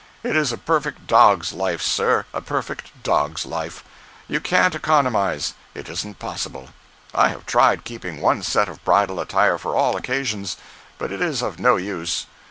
It 0.23 0.35
is 0.35 0.51
a 0.51 0.57
perfect 0.57 1.05
dog's 1.05 1.53
life, 1.53 1.79
sir—a 1.79 2.41
perfect 2.41 3.03
dog's 3.03 3.45
life. 3.45 3.83
You 4.27 4.41
can't 4.41 4.73
economize. 4.73 5.53
It 5.75 5.87
isn't 5.89 6.17
possible. 6.17 6.69
I 7.13 7.27
have 7.27 7.45
tried 7.45 7.83
keeping 7.83 8.19
one 8.19 8.41
set 8.41 8.67
of 8.67 8.83
bridal 8.83 9.19
attire 9.19 9.59
for 9.59 9.75
all 9.75 9.95
occasions. 9.95 10.57
But 10.97 11.11
it 11.11 11.21
is 11.21 11.43
of 11.43 11.59
no 11.59 11.75
use. 11.75 12.25